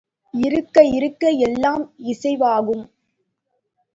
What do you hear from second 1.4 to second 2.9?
எல்லாம் இசைவாகும்.